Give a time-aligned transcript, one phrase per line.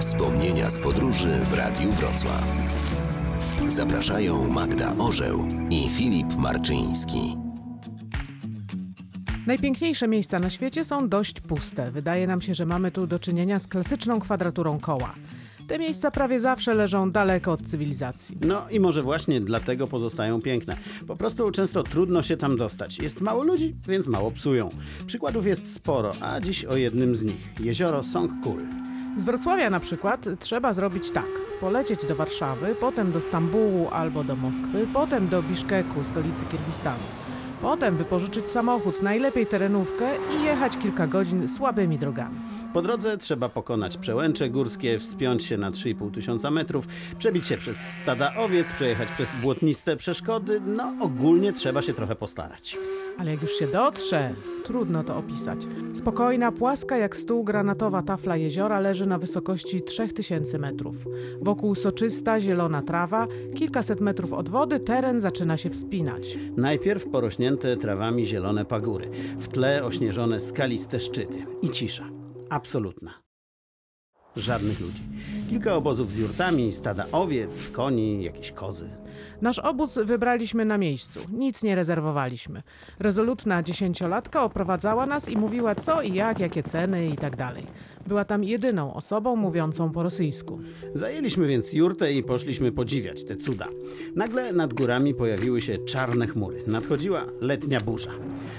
[0.00, 2.44] Wspomnienia z podróży w Radiu Wrocław.
[3.66, 7.36] Zapraszają Magda Orzeł i Filip Marczyński.
[9.46, 11.90] Najpiękniejsze miejsca na świecie są dość puste.
[11.90, 15.14] Wydaje nam się, że mamy tu do czynienia z klasyczną kwadraturą koła.
[15.68, 18.38] Te miejsca prawie zawsze leżą daleko od cywilizacji.
[18.40, 20.76] No i może właśnie dlatego pozostają piękne.
[21.06, 22.98] Po prostu często trudno się tam dostać.
[22.98, 24.70] Jest mało ludzi, więc mało psują.
[25.06, 27.48] Przykładów jest sporo, a dziś o jednym z nich.
[27.60, 28.85] Jezioro Songkul.
[29.16, 31.26] Z Wrocławia na przykład trzeba zrobić tak.
[31.60, 37.02] Polecieć do Warszawy, potem do Stambułu albo do Moskwy, potem do Biszkeku, stolicy Kirgistanu.
[37.62, 40.04] Potem wypożyczyć samochód, najlepiej terenówkę
[40.36, 42.38] i jechać kilka godzin słabymi drogami.
[42.72, 46.86] Po drodze trzeba pokonać przełęcze górskie, wspiąć się na 3,5 tysiąca metrów,
[47.18, 50.60] przebić się przez stada owiec, przejechać przez błotniste przeszkody.
[50.66, 52.76] No ogólnie trzeba się trochę postarać.
[53.18, 54.34] Ale jak już się dotrze,
[54.64, 55.58] trudno to opisać.
[55.94, 60.96] Spokojna, płaska jak stół granatowa tafla jeziora leży na wysokości 3000 metrów.
[61.40, 66.38] Wokół soczysta, zielona trawa, kilkaset metrów od wody teren zaczyna się wspinać.
[66.56, 72.04] Najpierw porośnięte trawami zielone pagóry, w tle ośnieżone skaliste szczyty i cisza.
[72.50, 73.25] Absolutna.
[74.36, 75.02] Żadnych ludzi.
[75.50, 78.88] Kilka obozów z jurtami, stada owiec, koni, jakieś kozy.
[79.42, 82.62] Nasz obóz wybraliśmy na miejscu, nic nie rezerwowaliśmy.
[82.98, 87.64] Rezolutna dziesięciolatka oprowadzała nas i mówiła co i jak, jakie ceny i tak dalej.
[88.06, 90.60] Była tam jedyną osobą mówiącą po rosyjsku.
[90.94, 93.66] Zajęliśmy więc jurtę i poszliśmy podziwiać te cuda.
[94.16, 96.62] Nagle nad górami pojawiły się czarne chmury.
[96.66, 98.10] Nadchodziła letnia burza.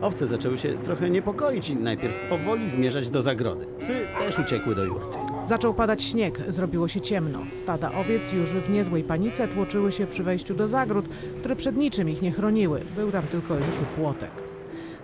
[0.00, 3.66] Owce zaczęły się trochę niepokoić i najpierw powoli zmierzać do zagrody.
[3.78, 5.29] Psy też uciekły do jurty.
[5.46, 7.38] Zaczął padać śnieg, zrobiło się ciemno.
[7.52, 11.04] Stada owiec już w niezłej panice tłoczyły się przy wejściu do zagród,
[11.38, 12.80] które przed niczym ich nie chroniły.
[12.96, 14.30] Był tam tylko lichy płotek.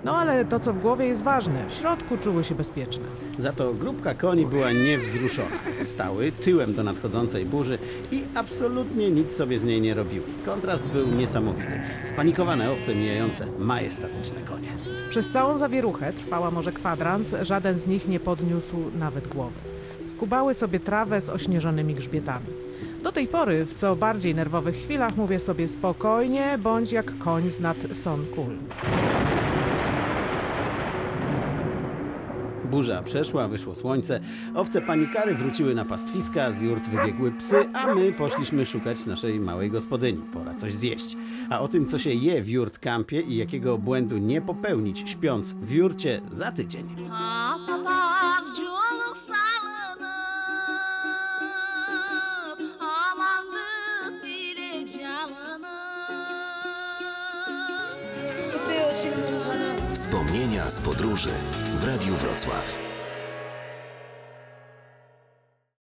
[0.05, 3.05] No ale to, co w głowie jest ważne, w środku czuły się bezpieczne.
[3.39, 5.57] Za to grupka koni była niewzruszona.
[5.79, 7.79] Stały tyłem do nadchodzącej burzy
[8.13, 10.27] i absolutnie nic sobie z niej nie robiły.
[10.45, 11.81] Kontrast był niesamowity.
[12.05, 14.69] Spanikowane owce mijające majestatyczne konie.
[15.11, 19.76] Przez całą zawieruchę, trwała może kwadrans, żaden z nich nie podniósł nawet głowy.
[20.17, 22.47] Skubały sobie trawę z ośnieżonymi grzbietami.
[23.03, 27.61] Do tej pory, w co bardziej nerwowych chwilach, mówię sobie spokojnie, bądź jak koń z
[27.61, 28.57] nad Son Kul.
[32.65, 34.21] Burza przeszła, wyszło słońce,
[34.55, 39.71] owce panikary wróciły na pastwiska, z jurt wybiegły psy, a my poszliśmy szukać naszej małej
[39.71, 40.23] gospodyni.
[40.33, 41.17] Pora coś zjeść.
[41.51, 45.53] A o tym, co się je w jurt kampie i jakiego błędu nie popełnić śpiąc
[45.53, 46.87] w jurcie za tydzień.
[47.67, 48.16] Kapakçılık
[59.93, 61.31] Wspomnienia z podróży
[61.81, 62.96] w Radiu Wrocław.